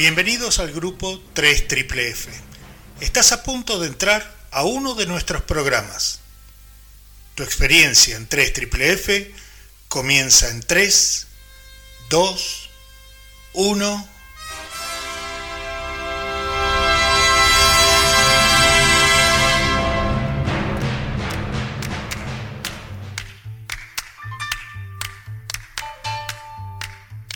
[0.00, 2.30] Bienvenidos al grupo 3 F.
[3.02, 6.20] Estás a punto de entrar a uno de nuestros programas.
[7.34, 9.34] Tu experiencia en 3 F
[9.88, 11.26] comienza en 3,
[12.08, 12.70] 2,
[13.52, 14.08] 1.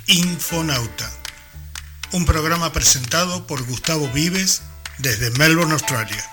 [0.06, 1.12] Infonauta,
[2.14, 4.62] un programa presentado por Gustavo Vives
[4.98, 6.24] desde Melbourne, Australia.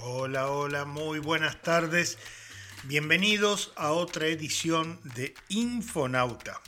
[0.00, 2.16] Hola, hola, muy buenas tardes.
[2.84, 6.62] Bienvenidos a otra edición de Infonauta.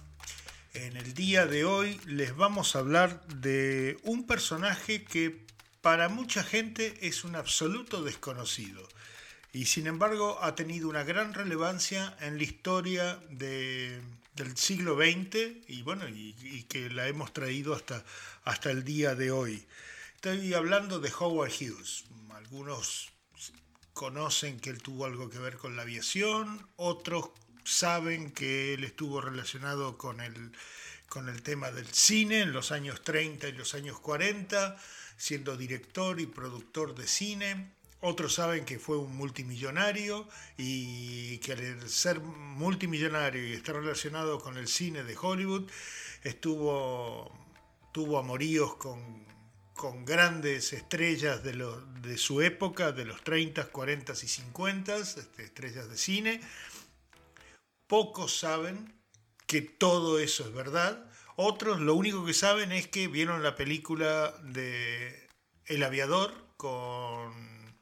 [0.73, 5.45] En el día de hoy les vamos a hablar de un personaje que
[5.81, 8.87] para mucha gente es un absoluto desconocido
[9.53, 14.01] y sin embargo ha tenido una gran relevancia en la historia del
[14.55, 18.05] siglo XX y bueno y, y, que la hemos traído hasta,
[18.45, 19.67] hasta el día de hoy.
[20.15, 22.05] Estoy hablando de Howard Hughes.
[22.33, 23.11] Algunos
[23.93, 27.31] conocen que él tuvo algo que ver con la aviación, otros
[27.65, 30.53] saben que él estuvo relacionado con el,
[31.09, 34.77] con el tema del cine en los años 30 y los años 40,
[35.17, 37.73] siendo director y productor de cine.
[38.01, 44.57] Otros saben que fue un multimillonario y que al ser multimillonario y estar relacionado con
[44.57, 45.71] el cine de Hollywood,
[46.25, 47.31] estuvo,
[47.93, 49.31] tuvo amoríos con
[49.81, 51.55] con grandes estrellas de,
[52.03, 56.41] de, su época, de los 30, 40 y 50, este, estrellas de cine.
[57.91, 58.95] Pocos saben
[59.49, 61.11] que todo eso es verdad.
[61.35, 65.29] Otros lo único que saben es que vieron la película de
[65.67, 67.75] El aviador con,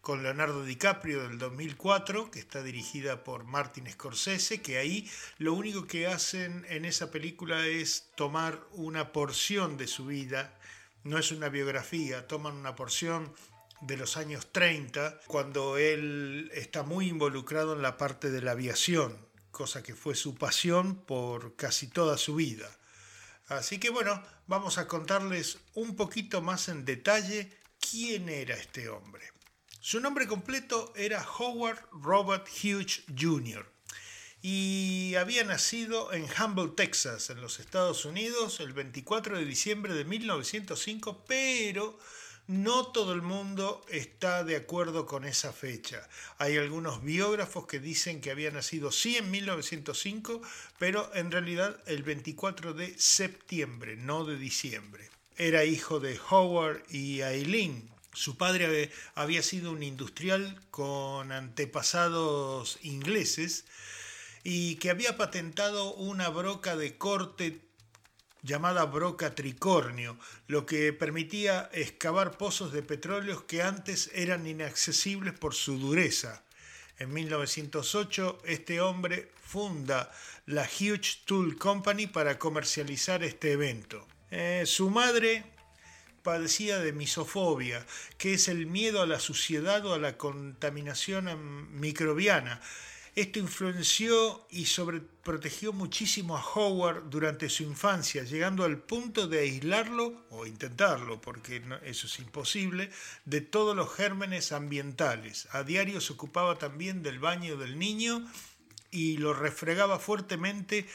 [0.00, 5.86] con Leonardo DiCaprio del 2004, que está dirigida por Martin Scorsese, que ahí lo único
[5.86, 10.58] que hacen en esa película es tomar una porción de su vida
[11.04, 13.32] no es una biografía, toman una porción
[13.80, 19.29] de los años 30, cuando él está muy involucrado en la parte de la aviación,
[19.60, 22.66] cosa que fue su pasión por casi toda su vida.
[23.46, 29.22] Así que bueno, vamos a contarles un poquito más en detalle quién era este hombre.
[29.78, 33.70] Su nombre completo era Howard Robert Hughes Jr
[34.40, 40.06] y había nacido en Humble, Texas, en los Estados Unidos, el 24 de diciembre de
[40.06, 41.98] 1905, pero
[42.50, 46.08] no todo el mundo está de acuerdo con esa fecha.
[46.36, 50.42] Hay algunos biógrafos que dicen que había nacido sí en 1905,
[50.76, 55.10] pero en realidad el 24 de septiembre, no de diciembre.
[55.36, 57.88] Era hijo de Howard y Eileen.
[58.14, 63.64] Su padre había sido un industrial con antepasados ingleses
[64.42, 67.60] y que había patentado una broca de corte
[68.42, 75.54] llamada broca tricornio, lo que permitía excavar pozos de petróleo que antes eran inaccesibles por
[75.54, 76.42] su dureza.
[76.98, 80.12] En 1908 este hombre funda
[80.46, 84.06] la Huge Tool Company para comercializar este evento.
[84.30, 85.44] Eh, su madre
[86.22, 87.84] padecía de misofobia,
[88.18, 92.60] que es el miedo a la suciedad o a la contaminación microbiana,
[93.16, 100.26] esto influenció y sobreprotegió muchísimo a Howard durante su infancia, llegando al punto de aislarlo,
[100.30, 102.90] o intentarlo, porque eso es imposible,
[103.24, 105.48] de todos los gérmenes ambientales.
[105.52, 108.24] A diario se ocupaba también del baño del niño
[108.90, 110.86] y lo refregaba fuertemente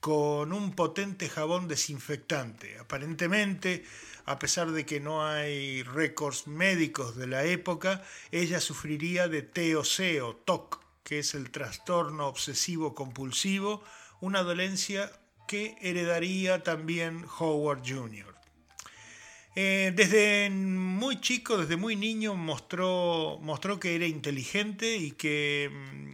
[0.00, 2.78] con un potente jabón desinfectante.
[2.78, 3.84] Aparentemente,
[4.24, 10.22] a pesar de que no hay récords médicos de la época, ella sufriría de TOC
[10.22, 13.82] o TOC, que es el trastorno obsesivo compulsivo,
[14.20, 15.10] una dolencia
[15.46, 18.36] que heredaría también Howard Jr.
[19.54, 26.10] Eh, desde muy chico, desde muy niño, mostró, mostró que era inteligente y que mm,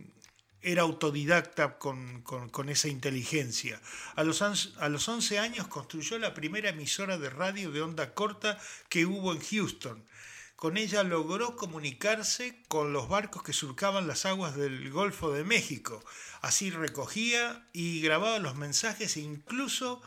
[0.62, 2.22] era autodidacta con,
[2.68, 3.80] esa inteligencia.
[4.14, 8.60] A los, a los 11 años construyó la primera emisora de radio de onda corta
[8.88, 10.04] que hubo en Houston
[10.56, 16.02] con ella logró comunicarse con los barcos que surcaban las aguas del Golfo de México.
[16.40, 20.02] Así recogía y grababa los mensajes e incluso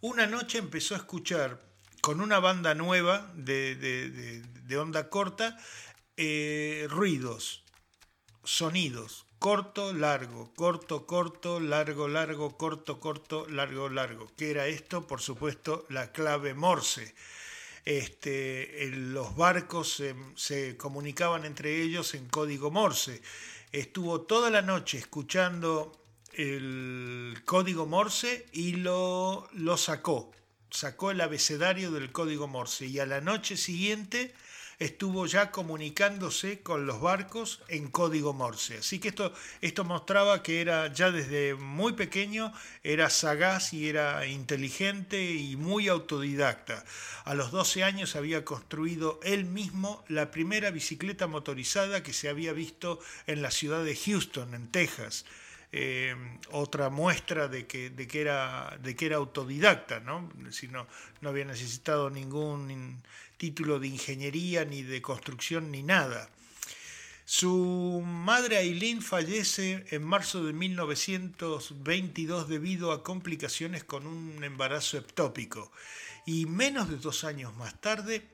[0.00, 1.62] una noche empezó a escuchar
[2.00, 4.42] con una banda nueva de,
[4.78, 5.58] onda corta
[6.16, 7.64] eh, ruidos,
[8.44, 14.28] sonidos corto, largo, corto, corto, largo, largo, corto, corto, largo, largo.
[14.36, 15.06] ¿Qué era esto?
[15.06, 17.14] Por supuesto, la clave Morse.
[17.86, 20.02] Este, los barcos
[20.34, 23.22] se, comunicaban entre ellos en código Morse.
[23.70, 25.92] Estuvo toda la noche escuchando
[26.32, 30.32] el código Morse y lo, lo sacó.
[30.68, 34.34] Sacó el abecedario del código Morse y a la noche siguiente
[34.78, 38.78] estuvo ya comunicándose con los barcos en código Morse.
[38.78, 42.52] Así que esto, esto mostraba que era ya desde muy pequeño,
[42.82, 46.84] era sagaz y era inteligente y muy autodidacta.
[47.24, 52.52] A los 12 años había construido él mismo la primera bicicleta motorizada que se había
[52.52, 55.24] visto en la ciudad de Houston, en Texas.
[55.72, 56.14] Eh,
[56.52, 60.30] otra muestra de que, de que, era, de que era autodidacta, ¿no?
[60.50, 60.86] Si no,
[61.20, 63.02] no había necesitado ningún
[63.36, 66.30] título de ingeniería, ni de construcción, ni nada.
[67.24, 75.72] Su madre Aileen fallece en marzo de 1922 debido a complicaciones con un embarazo ectópico
[76.24, 78.28] y menos de dos años más tarde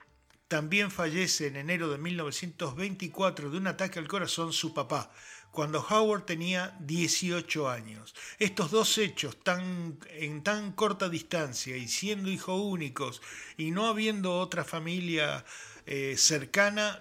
[0.53, 5.11] también fallece en enero de 1924 de un ataque al corazón su papá,
[5.53, 8.15] cuando Howard tenía 18 años.
[8.39, 13.21] Estos dos hechos tan, en tan corta distancia y siendo hijos únicos
[13.59, 15.45] y no habiendo otra familia
[15.85, 16.99] eh, cercana,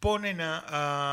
[0.00, 0.64] ponen a,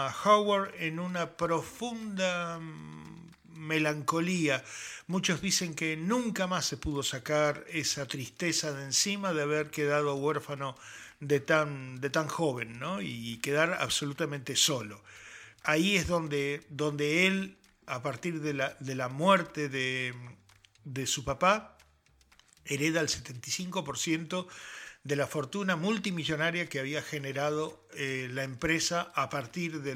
[0.07, 4.63] a Howard en una profunda mm, melancolía.
[5.05, 10.15] Muchos dicen que nunca más se pudo sacar esa tristeza de encima de haber quedado
[10.15, 10.75] huérfano
[11.19, 12.99] de tan, de tan joven ¿no?
[12.99, 15.03] y quedar absolutamente solo
[15.63, 20.13] ahí es donde, donde él, a partir de la, de la muerte de,
[21.07, 21.77] su papá,
[22.65, 24.47] hereda el 75%
[25.03, 29.95] de la fortuna multimillonaria que había generado eh, la empresa a partir de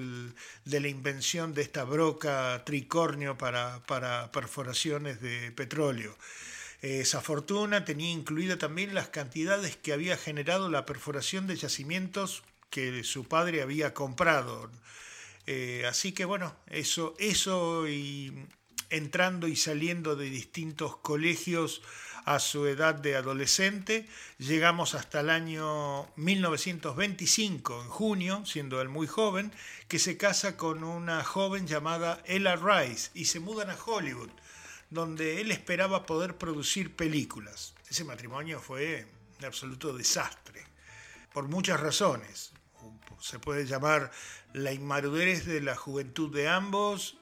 [0.65, 6.17] la invención de esta broca tricornio para, para perforaciones de petróleo.
[6.81, 13.03] Esa fortuna tenía incluida también las cantidades que había generado la perforación de yacimientos que
[13.03, 14.69] su padre había comprado.
[15.47, 18.33] Eh, así que bueno, eso, eso y
[18.89, 21.81] entrando y saliendo de distintos colegios
[22.25, 24.05] a su edad de adolescente,
[24.37, 29.53] llegamos hasta el año 1925, en junio, siendo él muy joven,
[29.87, 34.29] que se casa con una joven llamada Ella Rice y se mudan a Hollywood,
[34.89, 37.73] donde él esperaba poder producir películas.
[37.89, 39.07] Ese matrimonio fue
[39.39, 40.65] un absoluto desastre,
[41.31, 42.51] por muchas razones
[43.19, 44.11] se puede llamar
[44.53, 47.17] la inmadurez de la juventud de ambos,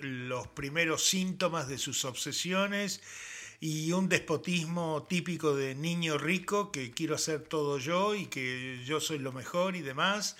[0.00, 3.00] los primeros síntomas de sus obsesiones
[3.60, 9.00] y un despotismo típico de niño rico que quiero hacer todo yo y que yo
[9.00, 10.36] soy lo mejor y demás,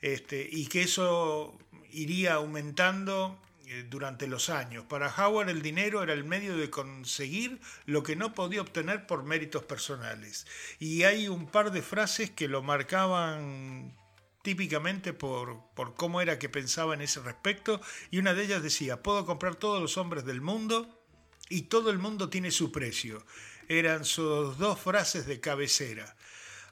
[0.00, 1.56] este, y que eso
[1.92, 4.84] iría aumentando eh, durante los años.
[4.86, 9.22] Para Howard el dinero era el medio de conseguir lo que no podía obtener por
[9.22, 10.46] méritos personales.
[10.78, 13.94] Y hay un par de frases que lo marcaban
[14.44, 17.80] típicamente por, por cómo era que pensaba en ese respecto,
[18.10, 21.02] y una de ellas decía, puedo comprar todos los hombres del mundo
[21.48, 23.24] y todo el mundo tiene su precio.
[23.68, 26.14] Eran sus dos frases de cabecera.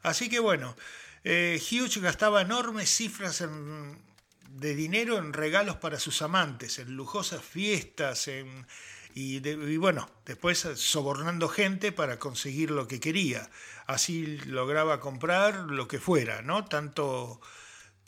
[0.03, 0.77] Así que bueno,
[1.25, 3.43] eh, Hughes gastaba enormes cifras
[4.51, 8.67] de dinero en regalos para sus amantes, en lujosas fiestas, en,
[9.15, 13.49] y, y, bueno, después sobornando gente para conseguir lo que quería.
[13.87, 16.67] Así lograba comprar lo que fuera, ¿no?
[16.67, 17.41] Tanto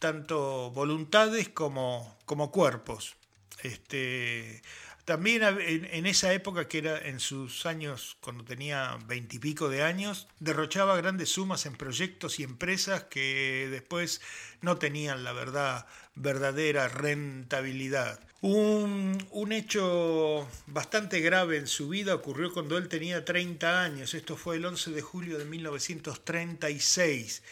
[0.04, 3.16] tanto voluntades como, como cuerpos.
[3.62, 4.60] Este,
[5.06, 10.94] también en, esa época, que era en sus años, cuando tenía veintipico de años, derrochaba
[10.98, 14.20] grandes sumas en proyectos y empresas que después
[14.60, 18.20] no tenían la verdad, verdadera rentabilidad.
[18.42, 24.12] Un, un, hecho bastante grave en su vida ocurrió cuando él tenía 30 años.
[24.12, 27.42] Esto fue el 11 de julio de 1936.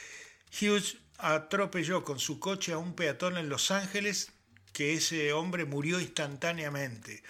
[0.60, 4.32] Hughes atropelló con su coche a un peatón en Los Ángeles,
[4.72, 7.22] que ese hombre murió instantáneamente.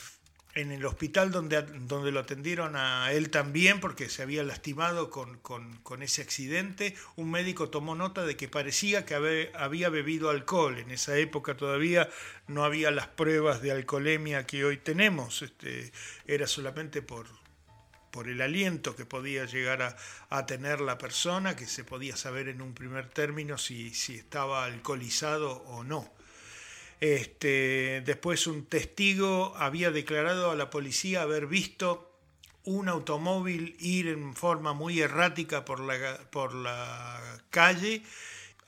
[0.54, 5.38] En el hospital donde, donde lo atendieron a él también, porque se había lastimado con,
[5.38, 9.14] con, ese accidente, un médico tomó nota de que parecía que
[9.54, 10.78] había bebido alcohol.
[10.78, 12.08] En esa época todavía
[12.48, 15.90] no había las pruebas de alcoholemia que hoy tenemos, este,
[16.26, 17.28] era solamente por,
[18.12, 19.96] por el aliento que podía llegar
[20.30, 24.64] a, tener la persona, que se podía saber en un primer término si, si estaba
[24.64, 26.12] alcoholizado o no.
[27.00, 32.08] Este, después un testigo había declarado a la policía haber visto
[32.64, 38.04] un automóvil ir en forma muy errática por la, por la calle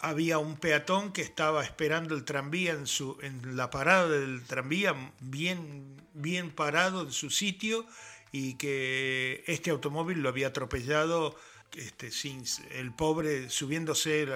[0.05, 4.95] había un peatón que estaba esperando el tranvía en, su, en la parada del tranvía,
[5.21, 7.87] bien, bien parado en su sitio,
[8.37, 11.37] y que este automóvil lo había atropellado
[11.77, 14.27] este, sin, el pobre subiéndose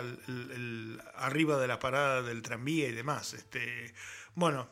[1.16, 3.34] arriba de la parada del tranvía y demás.
[3.34, 3.92] Este,
[4.36, 4.68] bueno,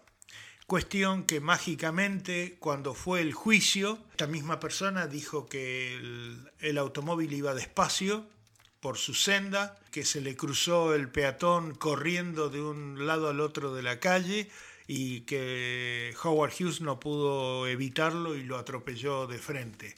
[0.68, 5.97] cuestión que mágicamente cuando fue el juicio, esta misma persona dijo que
[6.61, 8.25] el automóvil iba despacio
[8.78, 13.75] por su senda, que se le cruzó el peatón corriendo de un lado al otro
[13.75, 14.49] de la calle
[14.87, 19.95] y que Howard Hughes no pudo evitarlo y lo atropelló de frente.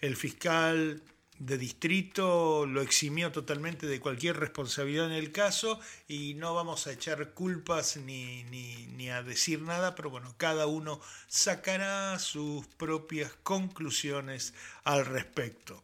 [0.00, 1.02] El fiscal
[1.38, 6.92] de distrito lo eximió totalmente de cualquier responsabilidad en el caso y no vamos a
[6.92, 14.54] echar culpas ni, ni, a decir nada, pero bueno, cada uno sacará sus propias conclusiones
[14.84, 15.82] al respecto.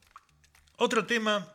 [0.76, 1.52] Otro tema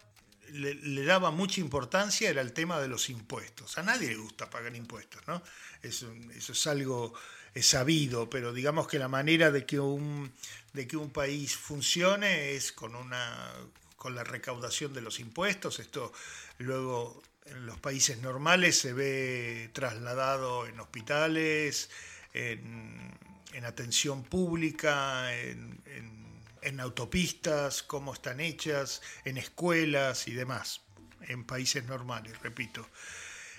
[0.55, 3.77] le, daba mucha importancia era el tema de los impuestos.
[3.77, 5.41] A nadie le gusta pagar impuestos, ¿no?
[5.81, 7.13] Eso, eso es algo
[7.61, 10.31] sabido, pero digamos que la manera de que un,
[10.73, 13.53] de que un país funcione es con, una,
[13.95, 15.79] con la recaudación de los impuestos.
[15.79, 16.11] Esto
[16.57, 21.89] luego en los países normales se ve trasladado en hospitales,
[22.33, 23.17] en,
[23.53, 26.24] en atención pública, en
[26.65, 30.81] en autopistas, cómo están hechas, en escuelas y demás,
[31.21, 32.87] en países normales, repito.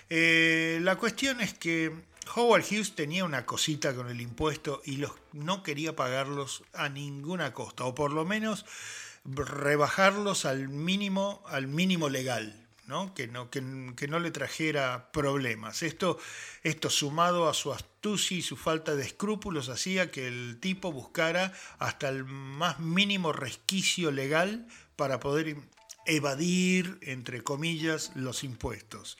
[0.09, 1.91] Eh, la cuestión es que
[2.35, 7.53] Howard Hughes tenía una cosita con el impuesto y los, no quería pagarlos a ninguna
[7.53, 8.65] costa, o por lo menos
[9.25, 12.66] rebajarlos al mínimo, al mínimo legal.
[13.15, 15.83] Que, no, que, no le trajera problemas.
[15.83, 16.17] Esto,
[16.63, 21.51] esto sumado a su astucia y su falta de escrúpulos hacía que el tipo buscara
[21.79, 25.57] hasta el más mínimo resquicio legal para poder
[26.05, 29.17] evadir, entre comillas, los impuestos.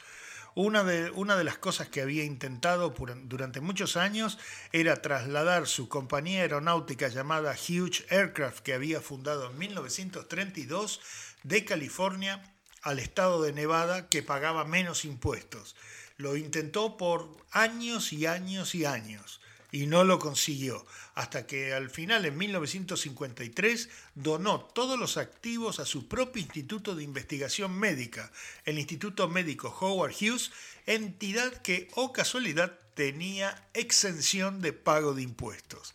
[0.56, 2.96] Una de, una de, las cosas que había intentado
[3.26, 4.40] durante muchos años
[4.72, 11.02] era trasladar su compañía aeronáutica llamada Huge Aircraft, que había fundado en 1932,
[11.44, 12.57] de California
[12.88, 15.76] al estado de Nevada que pagaba menos impuestos.
[16.16, 19.42] Lo intentó por años y años y años
[19.74, 25.86] y no lo consiguió, hasta que al final, en 1953, donó todos los activos a
[25.86, 28.32] su propio Instituto de Investigación Médica,
[28.64, 30.52] el Instituto Médico Howard Hughes,
[30.86, 35.94] entidad que, o oh casualidad, tenía exención de pago de impuestos.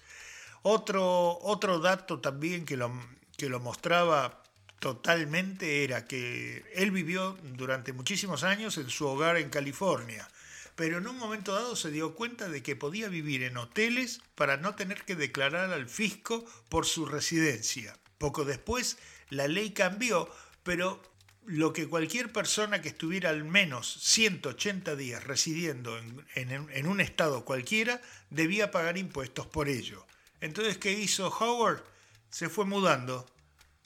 [0.60, 2.92] Otro, otro dato también que lo,
[3.38, 4.41] que lo mostraba
[4.82, 10.28] totalmente era que él vivió durante muchísimos años en su hogar en California,
[10.74, 14.56] pero en un momento dado se dio cuenta de que podía vivir en hoteles para
[14.56, 17.96] no tener que declarar al fisco por su residencia.
[18.18, 18.98] Poco después
[19.28, 20.28] la ley cambió,
[20.64, 21.00] pero
[21.44, 25.96] lo que cualquier persona que estuviera al menos 180 días residiendo
[26.34, 30.04] en, un estado cualquiera debía pagar impuestos por ello.
[30.40, 31.84] Entonces, ¿qué hizo Howard?
[32.30, 33.31] Se fue mudando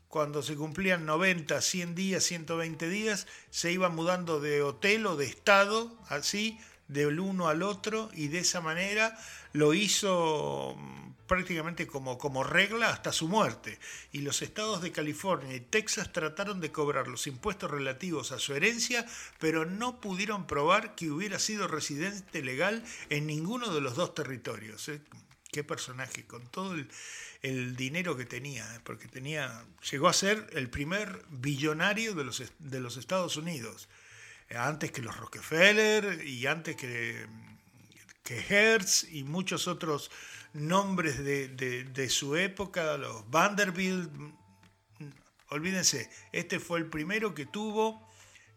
[0.09, 5.27] cuando se cumplían 90, 100 días, 120 días, se iba mudando de hotel o de
[5.27, 6.59] estado, así,
[6.89, 9.19] del uno al otro, y de esa manera
[9.53, 13.79] lo hizo mm, prácticamente como, como regla hasta su muerte.
[14.13, 18.55] Y los estados de California y Texas trataron de cobrar los impuestos relativos a su
[18.55, 19.05] herencia,
[19.39, 24.89] pero no pudieron probar que hubiera sido residente legal en ninguno de los dos territorios.
[24.89, 25.01] ¿eh?
[25.57, 26.77] Qué personaje, con todo
[27.41, 28.81] el dinero que tenía, ¿eh?
[28.85, 33.89] porque tenía, llegó a ser el primer billonario de los, de los Estados Unidos,
[34.51, 37.27] eh, antes que los Rockefeller y antes que,
[38.23, 40.11] que Hertz y muchos otros
[40.53, 44.11] nombres de, su época, los Vanderbilt.
[45.49, 48.07] Olvídense, este fue el primero que tuvo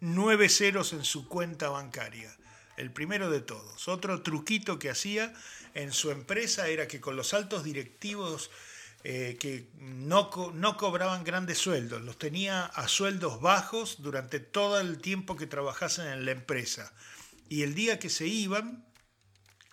[0.02, 2.36] nueve ceros en su cuenta bancaria
[2.80, 3.88] el primero de todos.
[3.88, 5.34] Otro truquito que hacía
[5.74, 8.50] en su empresa era que con los altos directivos
[9.04, 14.98] eh, que no, no cobraban grandes sueldos, los tenía a sueldos bajos durante todo el
[14.98, 16.92] tiempo que trabajasen en la empresa.
[17.48, 18.86] Y el día que se iban,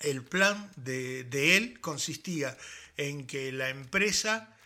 [0.00, 2.56] el plan de, él consistía
[2.96, 4.56] en que la empresa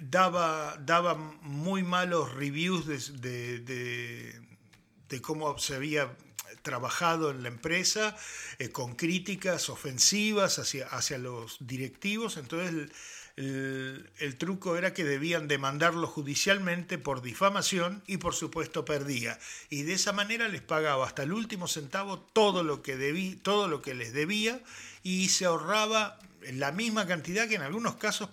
[0.00, 2.86] daba, muy malos reviews
[3.20, 6.16] de, de, cómo se había
[6.62, 8.16] trabajado en la empresa,
[8.58, 12.36] eh, con críticas ofensivas hacia, hacia los directivos.
[12.36, 12.90] Entonces
[13.38, 19.38] el, truco era que debían demandarlo judicialmente por difamación y por supuesto perdía.
[19.70, 23.68] Y de esa manera les pagaba hasta el último centavo todo lo que, debí, todo
[23.68, 24.60] lo que les debía
[25.04, 26.18] y se ahorraba
[26.52, 28.28] la misma cantidad que en algunos casos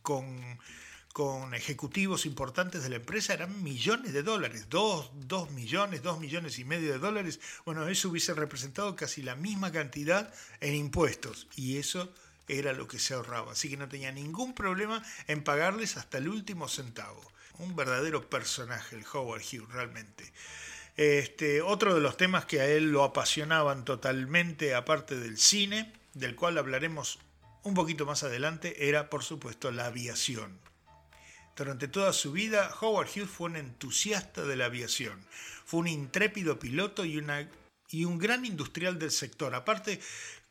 [0.00, 0.58] con,
[1.16, 6.58] con ejecutivos importantes de la empresa eran millones de dólares, dos, dos millones, dos millones
[6.58, 7.40] y medio de dólares.
[7.64, 10.30] Bueno, eso hubiese representado casi la misma cantidad
[10.60, 12.12] en impuestos y eso
[12.48, 13.52] era lo que se ahorraba.
[13.52, 17.32] Así que no tenía ningún problema en pagarles hasta el último centavo.
[17.60, 20.30] Un verdadero personaje el Howard Hughes, realmente.
[20.98, 26.36] Este, otro de los temas que a él lo apasionaban totalmente, aparte del cine, del
[26.36, 27.20] cual hablaremos
[27.62, 30.65] un poquito más adelante, era por supuesto la aviación.
[31.56, 35.18] Durante toda su vida, Howard Hughes fue un entusiasta de la aviación.
[35.64, 37.48] Fue un intrépido piloto y, una,
[37.90, 39.54] y un gran industrial del sector.
[39.54, 39.98] Aparte,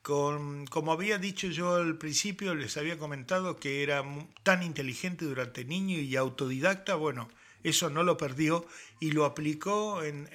[0.01, 4.03] con, como había dicho yo al principio, les había comentado que era
[4.41, 6.95] tan inteligente durante niño y autodidacta.
[6.95, 7.29] Bueno,
[7.63, 8.65] eso no lo perdió
[8.99, 10.27] y lo aplicó en,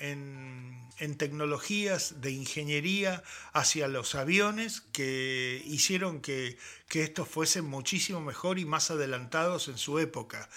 [1.17, 6.59] tecnologías de ingeniería hacia los aviones que hicieron que,
[6.93, 10.49] estos fuesen muchísimo mejor y más adelantados en su época.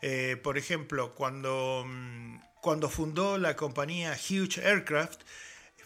[0.00, 5.20] Eh, por ejemplo, cuando, mm, cuando fundó la compañía Huge Aircraft,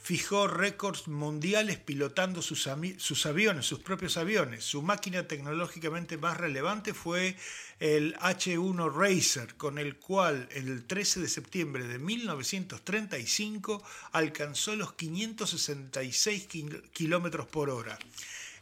[0.06, 4.62] fijó récords mundiales pilotando sus, aviones, sus propios aviones.
[4.62, 7.34] Su máquina tecnológicamente más relevante fue
[7.80, 13.82] el H-1 Racer, con el cual el 13 de septiembre de 1935
[14.12, 16.46] alcanzó los 566
[16.92, 17.98] kilómetros por hora.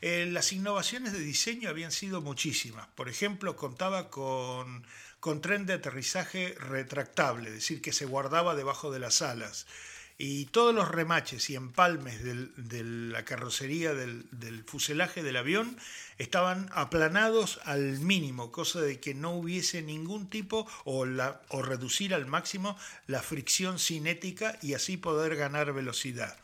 [0.01, 2.87] Eh, las innovaciones de diseño habían sido muchísimas.
[2.95, 4.87] Por ejemplo, contaba con,
[5.21, 9.67] con tren de aterrizaje retractable, es decir, que se guardaba debajo de las alas
[10.17, 15.77] y todos los remaches y empalmes de la carrocería del, fuselaje del avión
[16.19, 21.05] estaban aplanados al mínimo, cosa de que no hubiese ningún tipo o,
[21.49, 26.37] o reducir al máximo la fricción cinética y así poder ganar velocidad.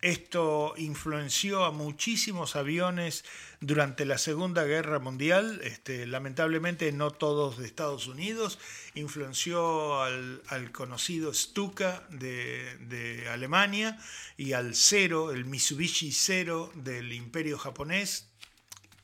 [0.00, 3.24] Esto influenció a muchísimos aviones
[3.60, 8.60] durante la Segunda Guerra Mundial, este, lamentablemente no todos de Estados Unidos,
[8.94, 13.98] influenció al, conocido Stuka de, Alemania
[14.36, 18.28] y al Zero, el Mitsubishi Zero del Imperio japonés,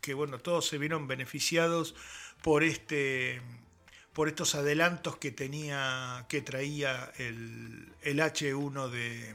[0.00, 1.96] que bueno, todos se vieron beneficiados
[2.40, 3.42] por este
[4.12, 9.34] por estos adelantos que tenía que traía el, el H1 de,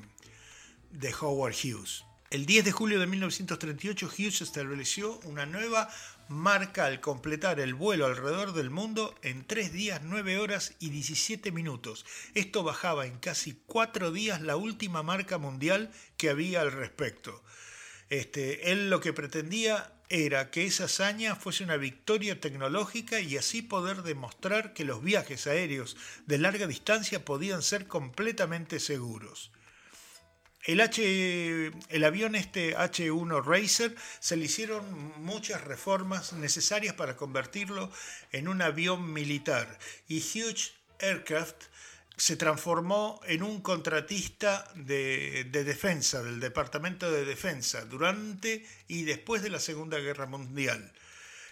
[0.92, 2.06] de Howard Hughes.
[2.30, 5.90] El 10 de julio de 1938 Hughes estableció una nueva
[6.28, 11.52] marca al completar el vuelo alrededor del mundo en 3 días, 9 horas y 17
[11.52, 12.06] minutos.
[12.36, 17.44] Esto bajaba en casi 4 días la última marca mundial que había al respecto.
[18.10, 23.64] Este, él lo que pretendía era que esa hazaña fuese una victoria tecnológica y así
[23.64, 25.98] poder demostrar que los viajes aéreos
[26.28, 29.52] de larga distancia podían ser completamente seguros.
[30.70, 34.86] El, H, el avión este H1 Racer se le hicieron
[35.20, 37.92] muchas reformas necesarias para convertirlo
[38.32, 41.64] en un avión militar y Huge Aircraft
[42.18, 49.50] se transformó en un contratista de, defensa, del Departamento de Defensa, durante y después de
[49.50, 50.92] la Segunda Guerra Mundial.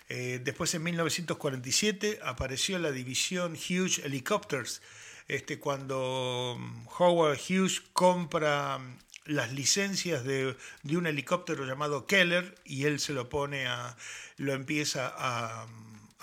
[0.10, 4.82] Eh, después, en 1947, apareció la división Hughes Helicopters,
[5.27, 6.58] este, cuando
[6.97, 8.80] Howard Hughes compra
[9.27, 10.55] las licencias de,
[10.89, 13.95] un helicóptero llamado Keller y él se lo pone a,
[14.37, 15.67] lo empieza a,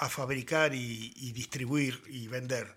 [0.08, 2.74] fabricar y, distribuir y vender.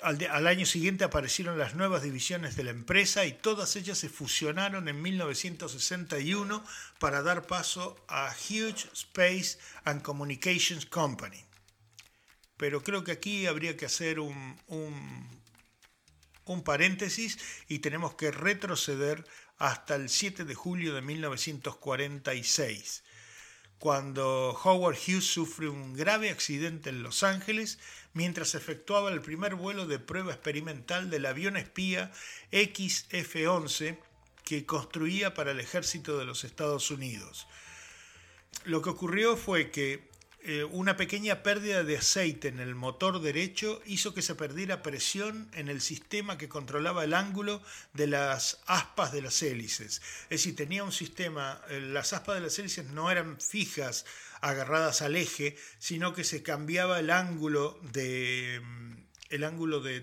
[0.00, 4.88] Al, año siguiente aparecieron las nuevas divisiones de la empresa y todas ellas se fusionaron
[4.88, 6.64] en 1961
[6.98, 11.44] para dar paso a Huge Space and Communications Company.
[12.56, 14.56] Pero creo que aquí habría que hacer un
[16.52, 19.24] un paréntesis y tenemos que retroceder
[19.58, 23.04] hasta el 7 de julio de 1946,
[23.78, 27.78] cuando Howard Hughes sufre un grave accidente en Los Ángeles
[28.12, 32.12] mientras efectuaba el primer vuelo de prueba experimental del avión espía
[32.52, 33.98] XF-11
[34.44, 37.46] que construía para el ejército de los Estados Unidos.
[38.64, 40.08] Lo que ocurrió fue que
[40.46, 45.48] eh, una pequeña pérdida de aceite en el motor derecho hizo que se perdiera presión
[45.54, 47.62] en el sistema que controlaba el ángulo
[47.94, 50.02] de las aspas de las hélices.
[50.24, 54.04] Es decir, tenía un sistema, eh, las aspas de las hélices no eran fijas,
[54.42, 58.92] agarradas al eje, sino que se cambiaba el ángulo de, mm,
[59.30, 60.02] el ángulo de,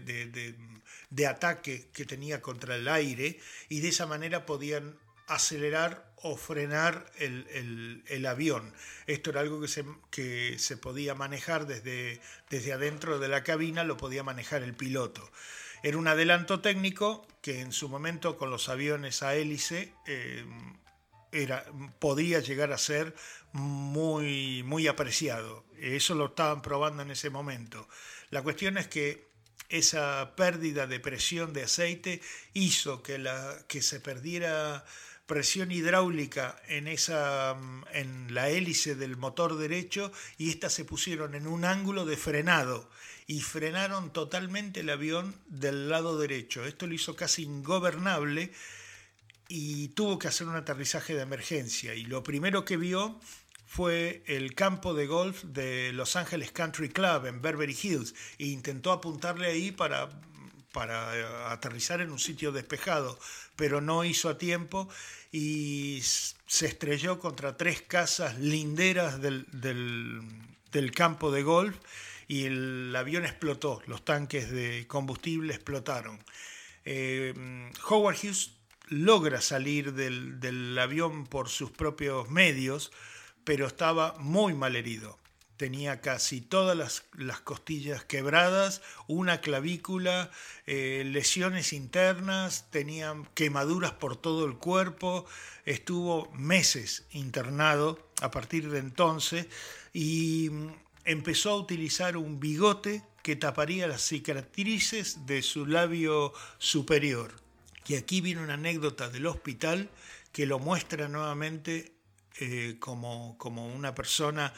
[1.12, 7.12] de ataque que tenía contra el aire y de esa manera podían acelerar o frenar
[7.18, 8.74] el, avión.
[9.08, 13.84] Esto era algo que se, que se podía manejar desde, desde, adentro de la cabina,
[13.84, 15.30] lo podía manejar el piloto.
[15.84, 20.46] Era un adelanto técnico que en su momento con los aviones a hélice eh,
[21.32, 21.66] era,
[22.00, 23.16] podía llegar a ser
[23.52, 25.66] muy, muy apreciado.
[25.80, 27.88] Eso lo estaban probando en ese momento.
[28.30, 29.32] La cuestión es que
[29.70, 32.22] esa pérdida de presión de aceite
[32.54, 34.86] hizo que, la, que se perdiera
[35.32, 37.56] presión hidráulica en, esa,
[37.94, 42.90] en la hélice del motor derecho y éstas se pusieron en un ángulo de frenado
[43.28, 46.66] y frenaron totalmente el avión del lado derecho.
[46.66, 48.52] Esto lo hizo casi ingobernable
[49.48, 51.96] y tuvo que hacer un aterrizaje de emergencia.
[51.96, 53.18] Y lo primero que vio
[53.66, 58.92] fue el campo de golf de Los Ángeles Country Club en Beverly Hills e intentó
[58.92, 60.10] apuntarle ahí para,
[60.72, 63.18] para eh, aterrizar en un sitio despejado,
[63.56, 64.90] pero no hizo a tiempo
[65.32, 71.78] y se estrelló contra tres casas linderas del, del, campo de golf
[72.28, 76.20] y el avión explotó, los tanques de combustible explotaron.
[76.86, 77.34] Eh,
[77.88, 78.52] Howard Hughes
[78.88, 82.92] logra salir del, del avión por sus propios medios,
[83.44, 85.21] pero estaba muy mal herido.
[85.62, 90.32] Tenía casi todas las, costillas quebradas, una clavícula,
[90.66, 95.28] eh, lesiones internas, tenía quemaduras por todo el cuerpo,
[95.66, 99.46] estuvo meses internado a partir de entonces
[99.94, 100.72] y mm,
[101.06, 107.34] empezó a utilizar un bigote que taparía las cicatrices de su labio superior.
[107.86, 109.92] Y aquí viene una anécdota del hospital
[110.32, 111.94] que lo muestra nuevamente
[112.40, 114.54] eh, como, como, una persona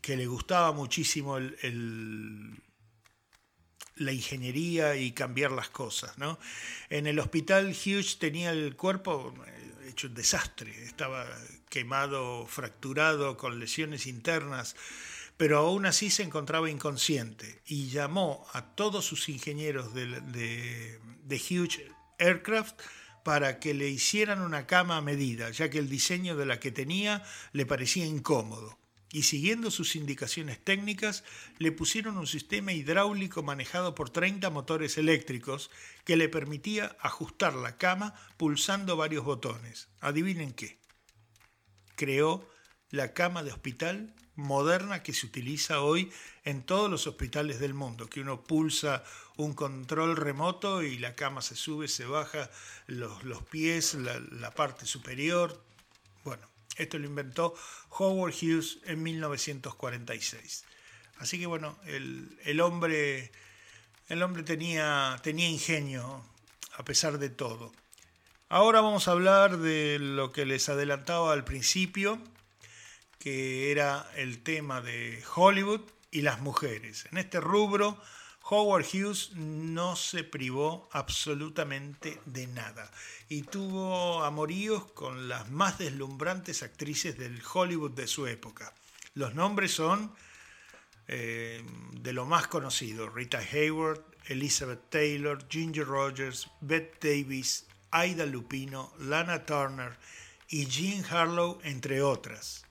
[0.00, 1.38] que, le gustaba muchísimo
[3.96, 6.16] la ingeniería y cambiar las cosas.
[6.16, 6.38] ¿no?
[6.88, 11.26] En el hospital Hughes tenía el cuerpo eh, hecho un desastre, estaba
[11.68, 14.76] quemado, fracturado, con lesiones internas,
[15.36, 21.36] pero aún así se encontraba inconsciente y llamó a todos sus ingenieros de, de, de
[21.36, 21.82] Hughes
[22.18, 22.80] Aircraft
[23.24, 26.72] para que le hicieran una cama a medida, ya que el diseño de la que
[26.72, 28.79] tenía le parecía incómodo.
[29.12, 31.24] Y siguiendo sus indicaciones técnicas,
[31.58, 35.70] le pusieron un sistema hidráulico manejado por 30 motores eléctricos
[36.04, 39.88] que le permitía ajustar la cama pulsando varios botones.
[40.00, 40.78] Adivinen qué.
[41.96, 42.48] Creó
[42.90, 46.10] la cama de hospital moderna que se utiliza hoy
[46.44, 49.04] en todos los hospitales del mundo, que uno pulsa
[49.36, 52.50] un control remoto y la cama se sube, se baja,
[52.86, 55.62] los, los pies, la, parte superior.
[56.24, 57.54] Bueno, esto lo inventó
[57.90, 60.64] Howard Hughes en 1946.
[61.18, 63.30] Así que bueno, el, el hombre,
[64.08, 66.24] el hombre tenía, tenía ingenio
[66.76, 67.72] a pesar de todo.
[68.48, 72.18] Ahora vamos a hablar de lo que les adelantaba al principio,
[73.18, 77.06] que era el tema de Hollywood y las mujeres.
[77.12, 78.02] En este rubro,
[78.50, 82.90] Howard Hughes no se privó absolutamente de nada
[83.28, 88.74] y tuvo amoríos con las más deslumbrantes actrices del Hollywood de su época.
[89.14, 90.12] Los nombres son
[91.06, 98.92] eh, de lo más conocido, Rita Hayward, Elizabeth Taylor, Ginger Rogers, Bette Davis, Aida Lupino,
[98.98, 99.96] Lana Turner
[100.48, 102.64] y Jean Harlow, entre otras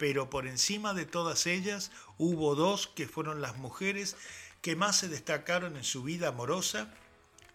[0.00, 4.16] pero por encima de todas ellas hubo dos que fueron las mujeres
[4.60, 6.92] que más se destacaron en su vida amorosa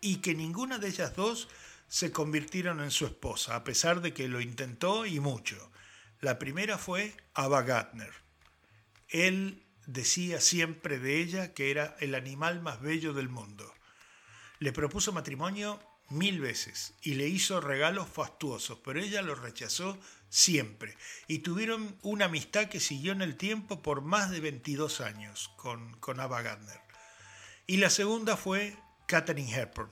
[0.02, 1.48] y que ninguna de ellas dos
[1.88, 5.72] se convirtieron en su esposa, a pesar de que lo intentó y mucho.
[6.20, 8.12] La primera fue Ava Gardner.
[9.10, 13.72] Él decía siempre de ella que era el animal más bello del mundo.
[14.60, 19.98] Le propuso matrimonio mil veces y le hizo regalos fastuosos, pero ella lo rechazó
[20.30, 20.98] siempre.
[21.28, 25.94] Y tuvieron una amistad que siguió en el tiempo por más de 22 años con,
[26.00, 26.85] con Ava Gardner.
[27.68, 29.90] Y la segunda fue Katherine Hepburn.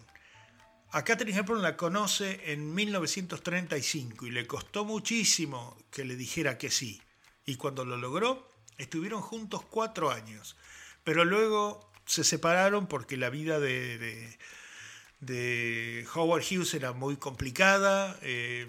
[0.91, 6.69] A Katherine Hepburn la conoce en 1935 y le costó muchísimo que le dijera que
[6.69, 7.01] sí.
[7.45, 10.55] Y cuando lo logró, estuvieron juntos cuatro años.
[11.03, 14.37] Pero luego se separaron porque la vida de,
[15.19, 18.19] de, Howard Hughes era muy complicada.
[18.21, 18.67] Eh,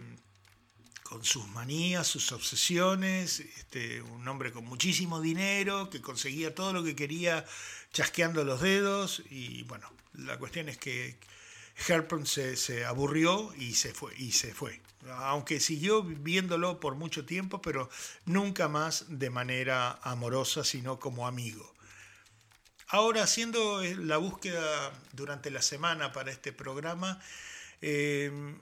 [1.04, 6.82] con sus manías, sus obsesiones, este, un hombre con muchísimo dinero, que conseguía todo lo
[6.82, 7.44] que quería
[7.92, 11.18] chasqueando los dedos, y bueno, la cuestión es que
[11.86, 14.80] Herpern se, aburrió y se fue, y se fue.
[15.10, 17.90] Aunque siguió viéndolo por mucho tiempo, pero
[18.24, 21.74] nunca más de manera amorosa, sino como amigo.
[22.88, 27.20] Ahora, haciendo la búsqueda durante la semana para este programa,
[27.82, 28.56] eh,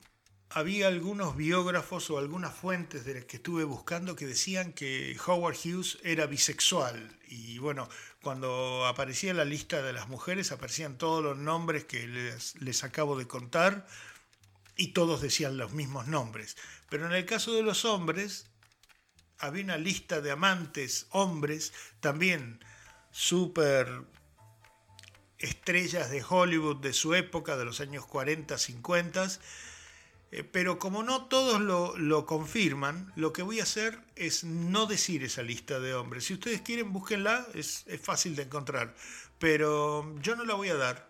[0.55, 5.57] había algunos biógrafos o algunas fuentes de las que estuve buscando que decían que Howard
[5.57, 7.17] Hughes era bisexual.
[7.29, 7.89] Y bueno,
[8.23, 13.19] cuando aparecía la lista de las mujeres aparecían todos los nombres que les, les acabo
[13.19, 13.87] de contar.
[14.75, 16.57] y todos decían los mismos nombres.
[16.89, 18.47] Pero en el caso de los hombres,
[19.39, 22.65] había una lista de amantes, hombres, también
[23.11, 24.03] súper
[25.39, 29.29] estrellas de Hollywood de su época, de los años 40, 50,
[30.33, 35.23] eh, pero como no todos lo, confirman, lo que voy a hacer es no decir
[35.23, 36.25] esa lista de hombres.
[36.25, 38.95] Si ustedes quieren, búsquenla, es, fácil de encontrar,
[39.39, 41.07] pero yo no la voy a dar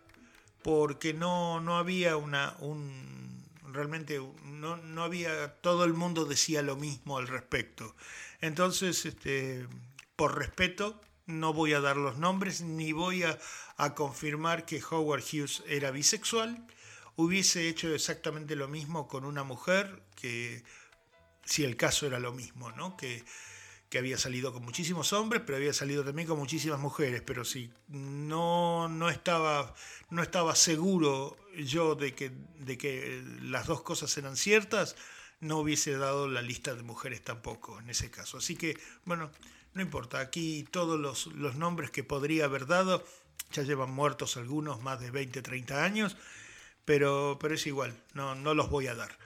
[0.65, 6.75] porque no, no había una, un, realmente no, no, había, todo el mundo decía lo
[6.75, 7.95] mismo al respecto.
[8.41, 9.69] Entonces, este,
[10.17, 15.63] por respeto, no voy a dar los nombres ni voy a confirmar que Howard Hughes
[15.69, 16.67] era bisexual.
[17.17, 20.65] Hubiese hecho exactamente lo mismo con una mujer que,
[21.45, 22.97] si el caso era lo mismo, ¿no?
[22.97, 23.25] Que,
[23.93, 27.21] que había salido con muchísimos hombres, pero había salido también con muchísimas mujeres.
[27.21, 29.75] Pero si no, no, estaba,
[30.09, 34.97] no estaba seguro yo de que, de que las dos cosas eran ciertas,
[35.41, 38.39] no hubiese dado la lista de mujeres tampoco en ese caso.
[38.39, 39.31] Así que, bueno,
[39.75, 43.05] no importa, aquí todos los, los nombres que podría haber dado
[43.53, 46.17] ya llevan muertos algunos, más de 20, 30 años,
[46.85, 49.17] pero, pero es igual, no, no los voy a dar.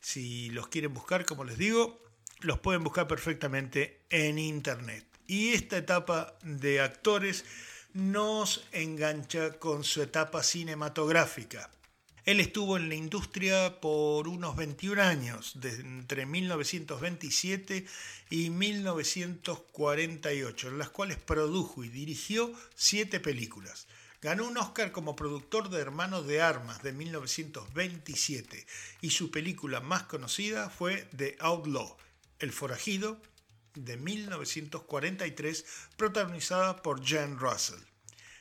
[0.00, 2.02] Si los quieren buscar, como les digo,
[2.40, 5.06] los pueden buscar perfectamente en internet.
[5.26, 7.44] Y esta etapa de actores
[7.94, 11.70] nos engancha con su etapa cinematográfica.
[12.24, 17.86] Él estuvo en la industria por unos 21 años, entre 1927
[18.30, 23.86] y 1948, en las cuales produjo y dirigió siete películas.
[24.24, 28.66] Ganó un Oscar como productor de Hermanos de Armas de 1927
[29.02, 31.98] y su película más conocida fue The Outlaw,
[32.38, 33.20] El Forajido,
[33.74, 35.66] de 1943,
[35.98, 37.82] protagonizada por Jan Russell.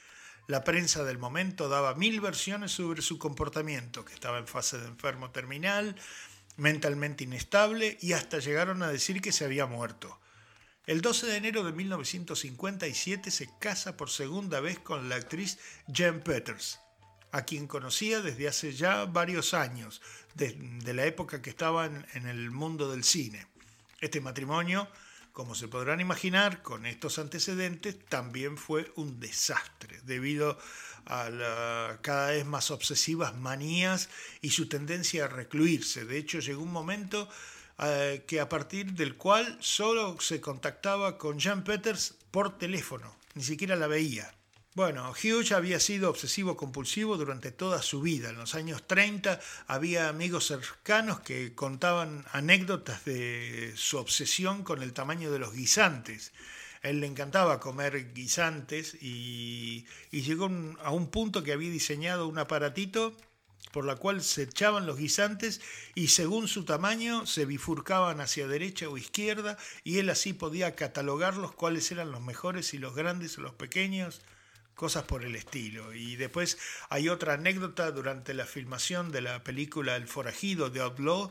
[0.49, 4.89] La prensa del momento daba mil versiones sobre su comportamiento, que estaba en fase de
[4.89, 5.95] enfermo terminal,
[6.57, 10.19] mentalmente inestable y hasta llegaron a decir que se había muerto.
[10.87, 15.59] El 12 de enero de 1957 se casa por segunda vez con la actriz
[15.93, 16.81] Jen Peters,
[17.31, 20.03] a quien conocía desde hace ya varios años,
[20.35, 20.57] de,
[20.93, 23.47] la época que estaba en el mundo del cine.
[24.01, 24.89] Este matrimonio
[25.33, 30.59] como se podrán imaginar, con estos antecedentes también fue un desastre debido
[31.07, 34.09] a las cada vez más obsesivas manías
[34.41, 36.05] y su tendencia a recluirse.
[36.05, 37.29] De hecho, llegó un momento
[37.79, 43.43] eh, que a partir del cual solo se contactaba con Jean Peters por teléfono, ni
[43.43, 44.33] siquiera la veía.
[44.75, 48.31] Bueno, Hughes había sido obsesivo compulsivo durante toda su vida.
[48.31, 54.95] En los años 30 había amigos cercanos que contaban anécdotas de su obsesión con el
[54.95, 56.33] tamaño de los guisantes.
[56.81, 60.51] Él le encantaba comer guisantes y, llegó
[60.83, 63.15] a un punto que había diseñado un aparatito
[63.73, 65.61] por la cual se echaban los guisantes
[65.95, 71.53] y según su tamaño se bifurcaban hacia derecha o izquierda y él así podía catalogarlos
[71.53, 74.23] cuáles eran los mejores y los grandes o los pequeños
[74.75, 75.95] cosas por el estilo.
[75.95, 76.59] Y después
[76.89, 81.31] hay otra anécdota durante la filmación de la película El forajido de Outlaw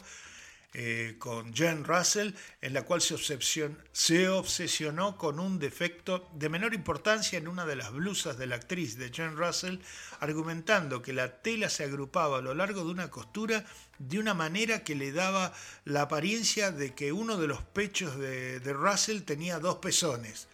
[0.74, 3.18] eh, con Jen Russell, en la cual se,
[3.92, 8.56] se obsesionó con un defecto de menor importancia en una de las blusas de la
[8.56, 9.80] actriz de Jen Russell,
[10.22, 13.66] argumentando que la tela se agrupaba a lo largo de una costura
[14.00, 18.74] de una manera que le daba la apariencia de que uno de los pechos de
[18.74, 20.48] Russell tenía dos pezones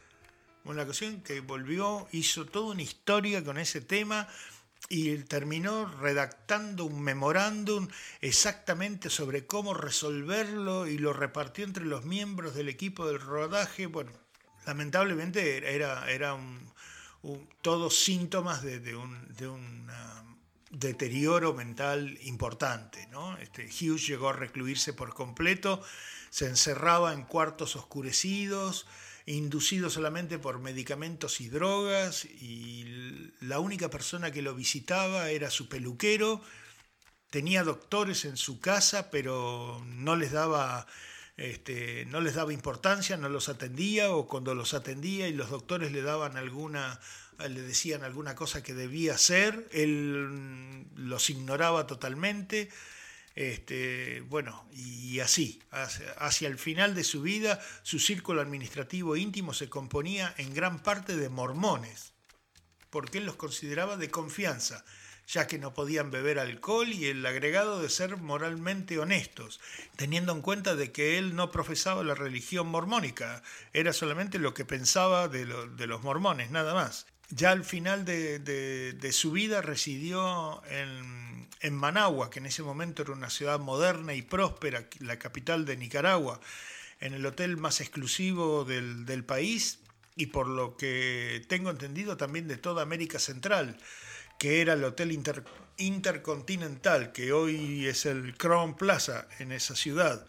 [0.67, 4.27] una ocasión que volvió, hizo toda una historia con ese tema
[4.89, 7.87] y terminó redactando un memorándum
[8.21, 13.87] exactamente sobre cómo resolverlo y lo repartió entre los miembros del equipo del rodaje.
[13.87, 14.11] Bueno,
[14.65, 16.71] lamentablemente era, era un,
[17.61, 19.87] todos síntomas de, un,
[20.69, 23.07] deterioro mental importante.
[23.07, 23.37] ¿no?
[23.37, 25.81] Este, Hughes llegó a recluirse por completo,
[26.29, 28.85] se encerraba en cuartos oscurecidos,
[29.27, 35.69] inducido solamente por medicamentos y drogas, y la única persona que lo visitaba era su
[35.69, 36.41] peluquero,
[37.29, 40.87] tenía doctores en su casa, pero no les daba
[41.37, 45.91] este, no les daba importancia, no los atendía o cuando los atendía y los doctores
[45.91, 46.99] le daban alguna,
[47.37, 52.69] le decían alguna cosa que debía hacer, él los ignoraba totalmente.
[53.37, 59.69] Este, bueno, y así, hacia, el final de su vida, su círculo administrativo íntimo se
[59.69, 62.13] componía en gran parte de mormones,
[62.89, 64.83] porque él los consideraba de confianza
[65.27, 69.59] ya que no podían beber alcohol y el agregado de ser moralmente honestos,
[69.97, 74.63] teniendo en cuenta de que él no profesaba la religión mormónica, era solamente lo que
[74.63, 77.07] pensaba de, los mormones, nada más.
[77.29, 81.26] Ya al final de, su vida residió en,
[81.61, 85.77] en, Managua, que en ese momento era una ciudad moderna y próspera, la capital de
[85.77, 86.39] Nicaragua,
[86.99, 89.79] en el hotel más exclusivo del, del país
[90.15, 93.77] y por lo que tengo entendido también de toda América Central
[94.37, 95.19] que era el Hotel
[95.77, 100.25] Intercontinental, que hoy es el Crown Plaza en esa ciudad.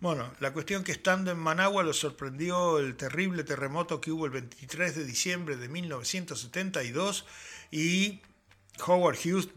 [0.00, 4.32] Bueno, la cuestión que estando en Managua lo sorprendió el terrible terremoto que hubo el
[4.32, 7.24] 23 de diciembre de 1972
[7.70, 8.20] y
[8.86, 9.48] Howard Hughes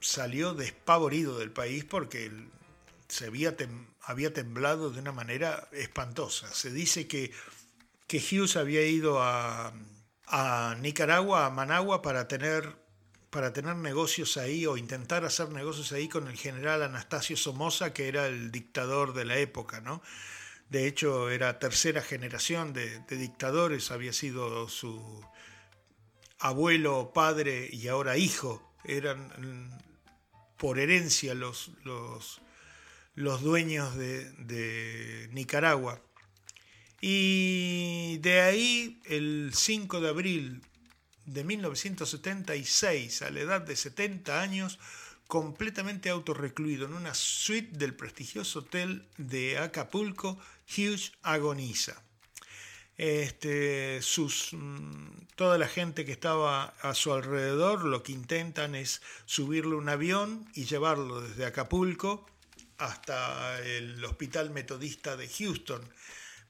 [0.00, 2.30] salió despavorido del país porque
[3.08, 3.56] se había,
[4.02, 6.52] había temblado de una manera espantosa.
[6.52, 7.32] Se dice que,
[8.06, 9.72] que Hughes había ido a,
[10.26, 12.78] a Nicaragua, a Managua, para tener
[13.30, 18.08] para tener negocios ahí o intentar hacer negocios ahí con el general Anastasio Somoza, que
[18.08, 20.02] era el dictador de la época, ¿no?
[20.68, 25.24] De hecho, era tercera generación de, dictadores, había sido su
[26.38, 28.72] abuelo, padre y ahora hijo.
[28.84, 29.80] Eran
[30.60, 36.02] por herencia los, los, dueños de, de Nicaragua.
[37.00, 40.60] Y de ahí, el 5 de abril
[41.24, 44.78] de 1976, a la edad de 70 años,
[45.28, 52.02] completamente autorrecluido en una suite del prestigioso hotel de Acapulco, Hughes agoniza.
[53.02, 59.00] Este, sus, mm, toda la gente que estaba a su alrededor lo que intentan es
[59.24, 62.26] subirle un avión y llevarlo desde Acapulco
[62.76, 65.80] hasta el Hospital Metodista de Houston,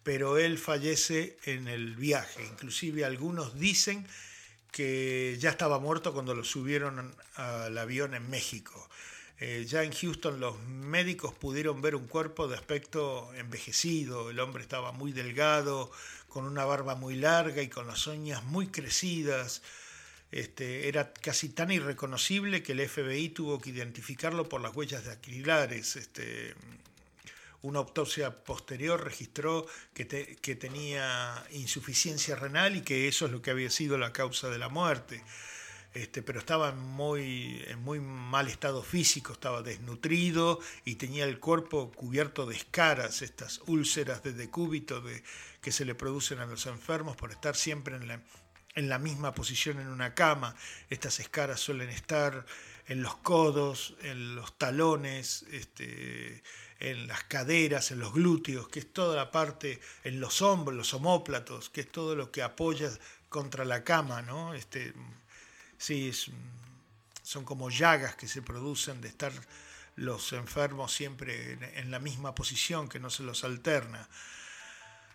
[0.03, 2.45] pero él fallece en el viaje.
[2.45, 4.05] Inclusive algunos dicen
[4.73, 8.91] que ya estaba muerto cuando lo subieron al avión en México.
[9.43, 14.63] Eh, ya en Houston los médicos pudieron ver un cuerpo de aspecto envejecido, el hombre
[14.63, 15.91] estaba muy delgado,
[16.31, 19.61] con una barba muy larga y con las uñas muy crecidas.
[20.33, 25.13] Este, era casi tan irreconocible que el FBI tuvo que identificarlo por las huellas de
[25.13, 25.97] aquilares.
[25.97, 26.55] Este,
[27.63, 30.07] una autopsia posterior registró que,
[30.41, 34.59] que, tenía insuficiencia renal y que eso es lo que había sido la causa de
[34.59, 35.23] la muerte.
[35.93, 41.91] Este, pero estaba muy, en muy mal estado físico, estaba desnutrido y tenía el cuerpo
[41.91, 45.25] cubierto de escaras, estas úlceras de decúbito de,
[45.61, 48.23] que se le producen a los enfermos por estar siempre en la,
[48.77, 50.55] en la misma posición en una cama.
[50.91, 52.47] Estas escaras suelen estar
[52.87, 56.43] en los codos, en los talones, este,
[56.79, 60.95] en las caderas, en los glúteos, que es toda la parte, en los hombros, los
[60.95, 62.91] homóplatos, que es todo lo que apoya
[63.29, 64.55] contra la cama, ¿no?
[64.55, 64.93] Este,
[65.81, 66.13] sí,
[67.23, 69.33] son como llagas que se producen de estar
[69.97, 74.09] los enfermos siempre en, la misma posición, que no se los alterna.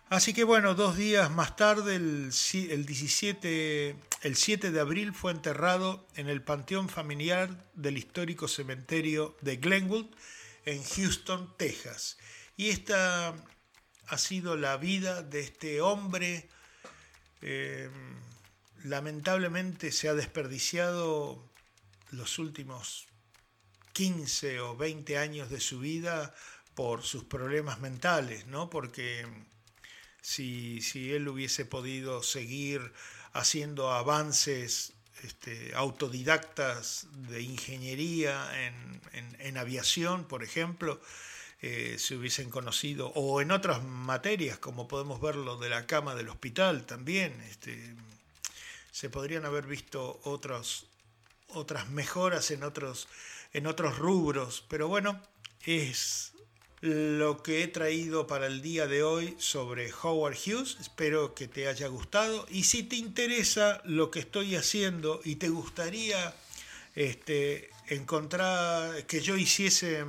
[0.08, 2.32] Así que bueno, dos días más tarde, el,
[2.70, 9.36] el, 17, el 7 de abril, fue enterrado en el panteón familiar del histórico cementerio
[9.42, 10.06] de Glenwood,
[10.64, 12.18] en Houston, Texas.
[12.56, 13.34] Y esta
[14.08, 16.48] ha sido la vida de este hombre.
[17.40, 17.88] Eh,
[18.86, 21.42] lamentablemente se ha desperdiciado
[22.10, 23.06] los últimos
[23.92, 26.34] 15 o 20 años de su vida
[26.74, 28.70] por sus problemas mentales, ¿no?
[28.70, 29.26] Porque
[30.20, 32.92] si, si él hubiese podido seguir
[33.32, 38.50] haciendo avances este, autodidactas de ingeniería
[39.38, 41.00] en, aviación, por ejemplo,
[41.62, 46.28] eh, se hubiesen conocido, o en otras materias, como podemos verlo de la cama del
[46.28, 47.96] hospital también, este,
[48.96, 50.86] se podrían haber visto otros,
[51.48, 53.08] otras mejoras en otros,
[53.52, 55.20] en otros rubros, pero bueno,
[55.66, 56.32] es
[56.80, 60.78] lo que he traído para el día de hoy sobre Howard Hughes.
[60.80, 62.46] Espero que te haya gustado.
[62.50, 66.34] Y si te interesa lo que estoy haciendo y te gustaría
[66.94, 70.06] este, encontrar que yo hiciese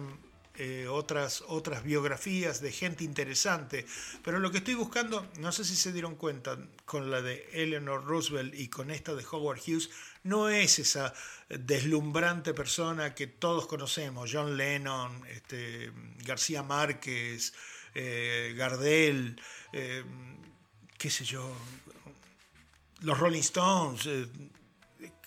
[0.60, 3.86] eh, otras, otras biografías de gente interesante,
[4.24, 8.04] pero lo que estoy buscando, no sé si se dieron cuenta con la de Eleanor
[8.06, 9.90] Roosevelt y con esta de Howard Hughes,
[10.24, 11.14] no es esa
[11.48, 15.92] deslumbrante persona que todos conocemos, John Lennon, este,
[16.26, 17.54] García Márquez,
[17.94, 19.40] eh, Gardel,
[19.74, 20.04] eh,
[20.98, 21.56] qué sé yo,
[23.02, 24.10] los Rolling Stones,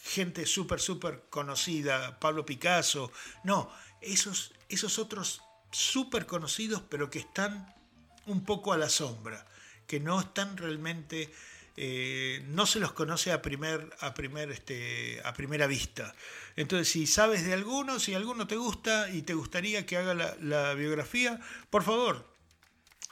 [0.03, 3.13] gente súper, súper conocida, Pablo Picasso,
[3.45, 3.71] no,
[4.01, 7.75] esos, esos otros súper conocidos, pero que están
[8.27, 9.47] un poco a la sombra,
[9.87, 11.33] que no están realmente,
[11.77, 16.15] eh, no se los conoce a, primer, a, primer, este, a primera vista.
[16.57, 20.37] Entonces, si sabes de alguno, si alguno te gusta y te gustaría que haga la,
[20.41, 21.41] la biografía,
[21.71, 22.30] por favor,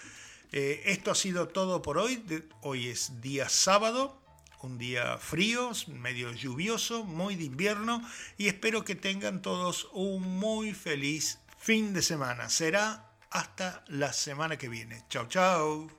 [0.52, 2.24] Eh, esto ha sido todo por hoy.
[2.62, 4.22] Hoy es día sábado
[4.66, 8.02] un día frío, medio lluvioso, muy de invierno
[8.36, 12.48] y espero que tengan todos un muy feliz fin de semana.
[12.48, 15.04] Será hasta la semana que viene.
[15.08, 15.97] Chao, chao.